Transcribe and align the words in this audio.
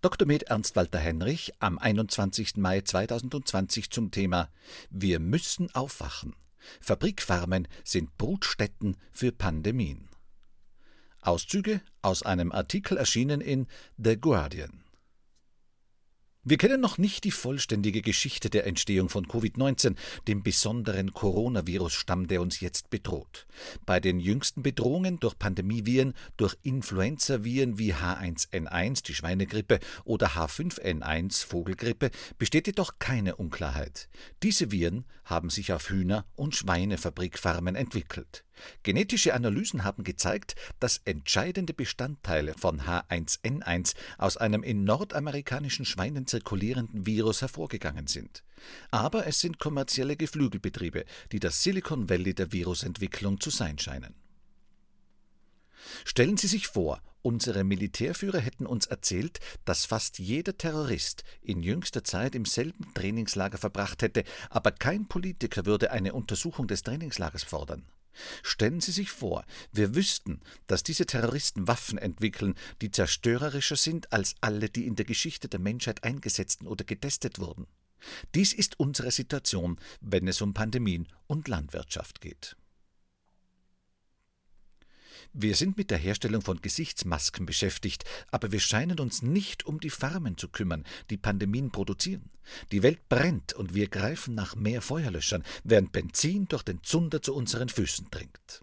Dr. 0.00 0.26
Med 0.26 0.44
Ernst 0.44 0.76
Walter 0.76 1.00
Henrich 1.00 1.54
am 1.58 1.76
21. 1.76 2.56
Mai 2.58 2.82
2020 2.82 3.90
zum 3.90 4.12
Thema 4.12 4.48
Wir 4.90 5.18
müssen 5.18 5.74
aufwachen. 5.74 6.36
Fabrikfarmen 6.80 7.66
sind 7.82 8.16
Brutstätten 8.16 8.96
für 9.10 9.32
Pandemien. 9.32 10.08
Auszüge 11.20 11.80
aus 12.00 12.22
einem 12.22 12.52
Artikel 12.52 12.96
erschienen 12.96 13.40
in 13.40 13.66
The 13.96 14.16
Guardian. 14.16 14.84
Wir 16.44 16.56
kennen 16.56 16.80
noch 16.80 16.98
nicht 16.98 17.24
die 17.24 17.32
vollständige 17.32 18.00
Geschichte 18.00 18.48
der 18.48 18.64
Entstehung 18.64 19.08
von 19.08 19.26
Covid-19, 19.26 19.96
dem 20.28 20.44
besonderen 20.44 21.12
Coronavirus-Stamm, 21.12 22.28
der 22.28 22.40
uns 22.40 22.60
jetzt 22.60 22.90
bedroht. 22.90 23.48
Bei 23.84 23.98
den 23.98 24.20
jüngsten 24.20 24.62
Bedrohungen 24.62 25.18
durch 25.18 25.36
Pandemieviren, 25.36 26.14
durch 26.36 26.56
Influenzaviren 26.62 27.78
wie 27.78 27.92
H1N1, 27.92 29.02
die 29.02 29.14
Schweinegrippe, 29.14 29.80
oder 30.04 30.28
H5N1, 30.28 31.44
Vogelgrippe, 31.44 32.12
besteht 32.38 32.68
jedoch 32.68 33.00
keine 33.00 33.34
Unklarheit. 33.34 34.08
Diese 34.44 34.70
Viren 34.70 35.06
haben 35.24 35.50
sich 35.50 35.72
auf 35.72 35.90
Hühner- 35.90 36.24
und 36.36 36.54
Schweinefabrikfarmen 36.54 37.74
entwickelt. 37.74 38.44
Genetische 38.82 39.34
Analysen 39.34 39.84
haben 39.84 40.04
gezeigt, 40.04 40.54
dass 40.80 41.00
entscheidende 41.04 41.74
Bestandteile 41.74 42.54
von 42.54 42.82
H1N1 42.82 43.94
aus 44.18 44.36
einem 44.36 44.62
in 44.62 44.84
nordamerikanischen 44.84 45.84
Schweinen 45.84 46.26
zirkulierenden 46.26 47.06
Virus 47.06 47.42
hervorgegangen 47.42 48.06
sind. 48.06 48.44
Aber 48.90 49.26
es 49.26 49.40
sind 49.40 49.58
kommerzielle 49.58 50.16
Geflügelbetriebe, 50.16 51.04
die 51.32 51.40
das 51.40 51.62
Silicon 51.62 52.08
Valley 52.08 52.34
der 52.34 52.52
Virusentwicklung 52.52 53.40
zu 53.40 53.50
sein 53.50 53.78
scheinen. 53.78 54.14
Stellen 56.04 56.36
Sie 56.36 56.48
sich 56.48 56.68
vor, 56.68 57.00
unsere 57.22 57.64
Militärführer 57.64 58.38
hätten 58.38 58.66
uns 58.66 58.86
erzählt, 58.86 59.40
dass 59.64 59.84
fast 59.84 60.18
jeder 60.18 60.56
Terrorist 60.56 61.24
in 61.40 61.62
jüngster 61.62 62.04
Zeit 62.04 62.34
im 62.34 62.44
selben 62.44 62.92
Trainingslager 62.94 63.58
verbracht 63.58 64.02
hätte, 64.02 64.24
aber 64.50 64.72
kein 64.72 65.08
Politiker 65.08 65.66
würde 65.66 65.90
eine 65.90 66.12
Untersuchung 66.14 66.66
des 66.66 66.82
Trainingslagers 66.82 67.44
fordern. 67.44 67.84
Stellen 68.42 68.80
Sie 68.80 68.92
sich 68.92 69.10
vor, 69.10 69.44
wir 69.72 69.94
wüssten, 69.94 70.40
dass 70.66 70.82
diese 70.82 71.06
Terroristen 71.06 71.68
Waffen 71.68 71.98
entwickeln, 71.98 72.54
die 72.82 72.90
zerstörerischer 72.90 73.76
sind 73.76 74.12
als 74.12 74.34
alle, 74.40 74.68
die 74.68 74.86
in 74.86 74.96
der 74.96 75.04
Geschichte 75.04 75.48
der 75.48 75.60
Menschheit 75.60 76.04
eingesetzt 76.04 76.62
oder 76.64 76.84
getestet 76.84 77.38
wurden. 77.38 77.66
Dies 78.34 78.52
ist 78.52 78.78
unsere 78.78 79.10
Situation, 79.10 79.78
wenn 80.00 80.28
es 80.28 80.40
um 80.40 80.54
Pandemien 80.54 81.08
und 81.26 81.48
Landwirtschaft 81.48 82.20
geht. 82.20 82.56
Wir 85.32 85.54
sind 85.54 85.76
mit 85.76 85.90
der 85.90 85.98
Herstellung 85.98 86.42
von 86.42 86.60
Gesichtsmasken 86.60 87.46
beschäftigt, 87.46 88.04
aber 88.30 88.50
wir 88.50 88.60
scheinen 88.60 88.98
uns 88.98 89.22
nicht 89.22 89.66
um 89.66 89.78
die 89.78 89.90
Farmen 89.90 90.36
zu 90.36 90.48
kümmern, 90.48 90.84
die 91.10 91.16
Pandemien 91.16 91.70
produzieren. 91.70 92.30
Die 92.72 92.82
Welt 92.82 93.08
brennt 93.08 93.52
und 93.52 93.74
wir 93.74 93.88
greifen 93.88 94.34
nach 94.34 94.56
mehr 94.56 94.80
Feuerlöschern, 94.80 95.44
während 95.64 95.92
Benzin 95.92 96.48
durch 96.48 96.62
den 96.62 96.82
Zunder 96.82 97.20
zu 97.22 97.34
unseren 97.34 97.68
Füßen 97.68 98.08
dringt. 98.10 98.62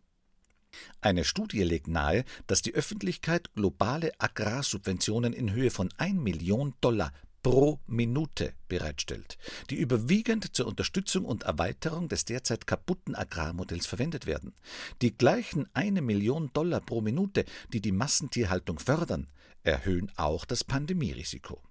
Eine 1.01 1.23
Studie 1.23 1.63
legt 1.63 1.87
nahe, 1.87 2.25
dass 2.47 2.61
die 2.61 2.73
Öffentlichkeit 2.73 3.53
globale 3.53 4.11
Agrarsubventionen 4.17 5.33
in 5.33 5.53
Höhe 5.53 5.71
von 5.71 5.89
1 5.97 6.19
Million 6.19 6.73
Dollar 6.81 7.13
pro 7.45 7.79
Minute 7.85 8.53
bereitstellt, 8.67 9.37
die 9.69 9.75
überwiegend 9.75 10.55
zur 10.55 10.65
Unterstützung 10.65 11.25
und 11.25 11.43
Erweiterung 11.43 12.09
des 12.09 12.25
derzeit 12.25 12.65
kaputten 12.65 13.13
Agrarmodells 13.13 13.85
verwendet 13.85 14.25
werden. 14.25 14.55
Die 15.03 15.15
gleichen 15.15 15.69
eine 15.75 16.01
Million 16.01 16.49
Dollar 16.53 16.81
pro 16.81 17.01
Minute, 17.01 17.45
die 17.71 17.81
die 17.81 17.91
Massentierhaltung 17.91 18.79
fördern, 18.79 19.27
erhöhen 19.61 20.11
auch 20.15 20.45
das 20.45 20.63
Pandemierisiko. 20.63 21.61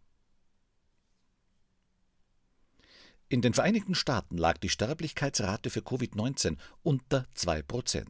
In 3.28 3.42
den 3.42 3.52
Vereinigten 3.52 3.96
Staaten 3.96 4.38
lag 4.38 4.58
die 4.58 4.68
Sterblichkeitsrate 4.68 5.70
für 5.70 5.80
Covid-19 5.80 6.56
unter 6.84 7.26
2%. 7.36 8.04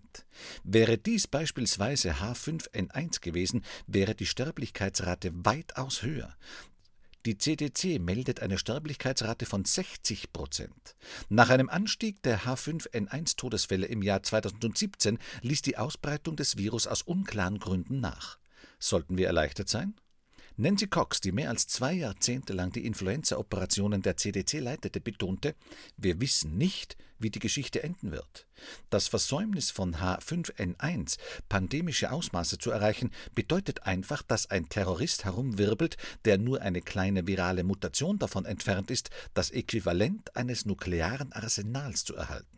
Wäre 0.64 0.98
dies 0.98 1.28
beispielsweise 1.28 2.16
H5N1 2.16 3.22
gewesen, 3.22 3.64
wäre 3.86 4.14
die 4.14 4.26
Sterblichkeitsrate 4.26 5.32
weitaus 5.32 6.02
höher. 6.02 6.36
Die 7.26 7.38
CDC 7.38 7.98
meldet 8.00 8.40
eine 8.40 8.58
Sterblichkeitsrate 8.58 9.46
von 9.46 9.64
60 9.64 10.32
Prozent. 10.32 10.94
Nach 11.30 11.48
einem 11.48 11.70
Anstieg 11.70 12.22
der 12.22 12.40
H5N1-Todesfälle 12.40 13.86
im 13.86 14.02
Jahr 14.02 14.22
2017 14.22 15.18
ließ 15.40 15.62
die 15.62 15.78
Ausbreitung 15.78 16.36
des 16.36 16.58
Virus 16.58 16.86
aus 16.86 17.00
unklaren 17.00 17.58
Gründen 17.58 18.00
nach. 18.00 18.38
Sollten 18.78 19.16
wir 19.16 19.26
erleichtert 19.26 19.70
sein? 19.70 19.94
Nancy 20.56 20.86
Cox, 20.86 21.20
die 21.20 21.32
mehr 21.32 21.48
als 21.50 21.66
zwei 21.66 21.94
Jahrzehnte 21.94 22.52
lang 22.52 22.70
die 22.70 22.86
Influenza-Operationen 22.86 24.02
der 24.02 24.16
CDC 24.16 24.60
leitete, 24.60 25.00
betonte, 25.00 25.56
wir 25.96 26.20
wissen 26.20 26.56
nicht, 26.56 26.96
wie 27.18 27.30
die 27.30 27.40
Geschichte 27.40 27.82
enden 27.82 28.12
wird. 28.12 28.46
Das 28.88 29.08
Versäumnis 29.08 29.72
von 29.72 29.96
H5N1, 29.96 31.18
pandemische 31.48 32.12
Ausmaße 32.12 32.58
zu 32.58 32.70
erreichen, 32.70 33.10
bedeutet 33.34 33.82
einfach, 33.82 34.22
dass 34.22 34.48
ein 34.48 34.68
Terrorist 34.68 35.24
herumwirbelt, 35.24 35.96
der 36.24 36.38
nur 36.38 36.62
eine 36.62 36.82
kleine 36.82 37.26
virale 37.26 37.64
Mutation 37.64 38.20
davon 38.20 38.44
entfernt 38.44 38.92
ist, 38.92 39.10
das 39.34 39.50
Äquivalent 39.50 40.36
eines 40.36 40.66
nuklearen 40.66 41.32
Arsenals 41.32 42.04
zu 42.04 42.14
erhalten. 42.14 42.53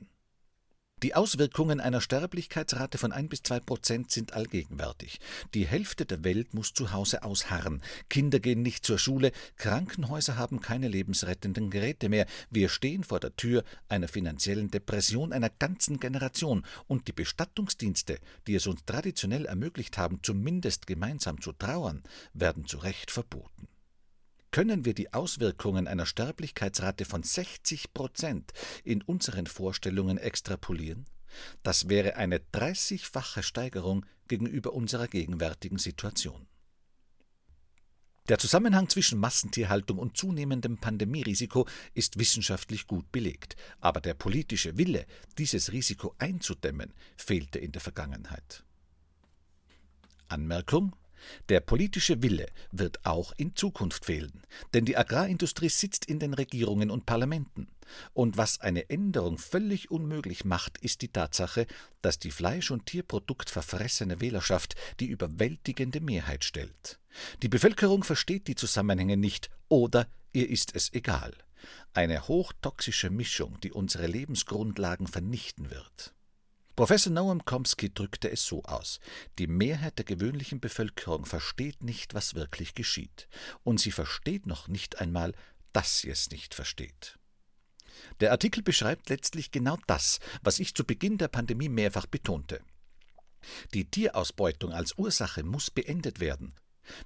Die 1.02 1.14
Auswirkungen 1.14 1.78
einer 1.78 2.00
Sterblichkeitsrate 2.00 2.96
von 2.96 3.12
ein 3.12 3.28
bis 3.28 3.42
zwei 3.42 3.60
Prozent 3.60 4.10
sind 4.10 4.32
allgegenwärtig. 4.32 5.20
Die 5.52 5.66
Hälfte 5.66 6.06
der 6.06 6.24
Welt 6.24 6.54
muss 6.54 6.72
zu 6.72 6.90
Hause 6.92 7.22
ausharren. 7.22 7.82
Kinder 8.08 8.40
gehen 8.40 8.62
nicht 8.62 8.86
zur 8.86 8.98
Schule, 8.98 9.32
Krankenhäuser 9.58 10.38
haben 10.38 10.62
keine 10.62 10.88
lebensrettenden 10.88 11.68
Geräte 11.68 12.08
mehr. 12.08 12.24
Wir 12.48 12.70
stehen 12.70 13.04
vor 13.04 13.20
der 13.20 13.36
Tür 13.36 13.62
einer 13.90 14.08
finanziellen 14.08 14.70
Depression 14.70 15.34
einer 15.34 15.50
ganzen 15.50 16.00
Generation 16.00 16.64
und 16.86 17.08
die 17.08 17.12
Bestattungsdienste, 17.12 18.18
die 18.46 18.54
es 18.54 18.66
uns 18.66 18.82
traditionell 18.86 19.44
ermöglicht 19.44 19.98
haben, 19.98 20.20
zumindest 20.22 20.86
gemeinsam 20.86 21.42
zu 21.42 21.52
trauern, 21.52 22.04
werden 22.32 22.66
zu 22.66 22.78
Recht 22.78 23.10
verboten. 23.10 23.68
Können 24.56 24.86
wir 24.86 24.94
die 24.94 25.12
Auswirkungen 25.12 25.86
einer 25.86 26.06
Sterblichkeitsrate 26.06 27.04
von 27.04 27.22
60 27.22 27.92
Prozent 27.92 28.54
in 28.84 29.02
unseren 29.02 29.46
Vorstellungen 29.46 30.16
extrapolieren? 30.16 31.04
Das 31.62 31.90
wäre 31.90 32.16
eine 32.16 32.38
30-fache 32.38 33.42
Steigerung 33.42 34.06
gegenüber 34.28 34.72
unserer 34.72 35.08
gegenwärtigen 35.08 35.76
Situation. 35.76 36.46
Der 38.30 38.38
Zusammenhang 38.38 38.88
zwischen 38.88 39.18
Massentierhaltung 39.18 39.98
und 39.98 40.16
zunehmendem 40.16 40.78
Pandemierisiko 40.78 41.68
ist 41.92 42.18
wissenschaftlich 42.18 42.86
gut 42.86 43.12
belegt, 43.12 43.56
aber 43.80 44.00
der 44.00 44.14
politische 44.14 44.78
Wille, 44.78 45.04
dieses 45.36 45.70
Risiko 45.72 46.14
einzudämmen, 46.16 46.94
fehlte 47.18 47.58
in 47.58 47.72
der 47.72 47.82
Vergangenheit. 47.82 48.64
Anmerkung 50.28 50.96
der 51.48 51.60
politische 51.60 52.22
Wille 52.22 52.46
wird 52.72 53.04
auch 53.04 53.32
in 53.36 53.54
Zukunft 53.56 54.04
fehlen, 54.04 54.42
denn 54.74 54.84
die 54.84 54.96
Agrarindustrie 54.96 55.68
sitzt 55.68 56.04
in 56.04 56.18
den 56.18 56.34
Regierungen 56.34 56.90
und 56.90 57.06
Parlamenten. 57.06 57.68
Und 58.12 58.36
was 58.36 58.60
eine 58.60 58.90
Änderung 58.90 59.38
völlig 59.38 59.90
unmöglich 59.90 60.44
macht, 60.44 60.78
ist 60.78 61.02
die 61.02 61.08
Tatsache, 61.08 61.66
dass 62.02 62.18
die 62.18 62.30
Fleisch- 62.30 62.70
und 62.70 62.86
Tierprodukt 62.86 63.50
verfressene 63.50 64.20
Wählerschaft 64.20 64.74
die 65.00 65.06
überwältigende 65.06 66.00
Mehrheit 66.00 66.44
stellt. 66.44 66.98
Die 67.42 67.48
Bevölkerung 67.48 68.04
versteht 68.04 68.48
die 68.48 68.56
Zusammenhänge 68.56 69.16
nicht 69.16 69.50
oder 69.68 70.06
ihr 70.32 70.48
ist 70.48 70.74
es 70.74 70.92
egal. 70.92 71.32
Eine 71.94 72.28
hochtoxische 72.28 73.10
Mischung, 73.10 73.58
die 73.60 73.72
unsere 73.72 74.06
Lebensgrundlagen 74.06 75.06
vernichten 75.06 75.70
wird. 75.70 76.12
Professor 76.76 77.10
Noam 77.10 77.42
Chomsky 77.46 77.92
drückte 77.92 78.30
es 78.30 78.44
so 78.44 78.62
aus: 78.64 79.00
Die 79.38 79.46
Mehrheit 79.46 79.96
der 79.96 80.04
gewöhnlichen 80.04 80.60
Bevölkerung 80.60 81.24
versteht 81.24 81.82
nicht, 81.82 82.12
was 82.12 82.34
wirklich 82.34 82.74
geschieht, 82.74 83.28
und 83.64 83.80
sie 83.80 83.90
versteht 83.90 84.44
noch 84.44 84.68
nicht 84.68 85.00
einmal, 85.00 85.32
dass 85.72 86.00
sie 86.00 86.10
es 86.10 86.30
nicht 86.30 86.54
versteht. 86.54 87.18
Der 88.20 88.30
Artikel 88.30 88.62
beschreibt 88.62 89.08
letztlich 89.08 89.50
genau 89.50 89.78
das, 89.86 90.20
was 90.42 90.58
ich 90.58 90.74
zu 90.74 90.84
Beginn 90.84 91.16
der 91.16 91.28
Pandemie 91.28 91.70
mehrfach 91.70 92.04
betonte. 92.04 92.60
Die 93.72 93.90
Tierausbeutung 93.90 94.72
als 94.72 94.98
Ursache 94.98 95.44
muss 95.44 95.70
beendet 95.70 96.20
werden, 96.20 96.54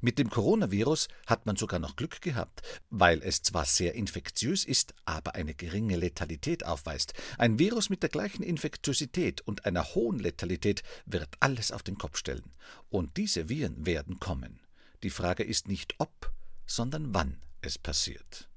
mit 0.01 0.19
dem 0.19 0.31
Coronavirus 0.31 1.09
hat 1.27 1.47
man 1.47 1.57
sogar 1.57 1.79
noch 1.79 1.97
Glück 1.97 2.21
gehabt, 2.21 2.63
weil 2.91 3.23
es 3.23 3.43
zwar 3.43 3.65
sehr 3.65 3.95
infektiös 3.95 4.65
ist, 4.65 4.95
aber 5.05 5.35
eine 5.35 5.55
geringe 5.55 5.97
Letalität 5.97 6.65
aufweist. 6.67 7.15
Ein 7.39 7.59
Virus 7.59 7.91
mit 7.91 8.03
der 8.03 8.11
gleichen 8.11 8.43
Infektiosität 8.43 9.41
und 9.41 9.65
einer 9.65 9.95
hohen 9.95 10.19
Letalität 10.19 10.83
wird 11.07 11.29
alles 11.41 11.73
auf 11.73 11.83
den 11.83 11.99
Kopf 11.99 12.17
stellen. 12.19 12.53
Und 12.89 13.17
diese 13.17 13.49
Viren 13.49 13.87
werden 13.87 14.21
kommen. 14.21 14.61
Die 15.03 15.11
Frage 15.11 15.45
ist 15.45 15.69
nicht 15.69 15.95
ob, 15.99 16.33
sondern 16.67 17.15
wann 17.15 17.39
es 17.63 17.79
passiert. 17.79 18.50